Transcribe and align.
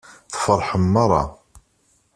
Tfeṛḥem 0.33 0.83
meṛṛa. 0.93 1.23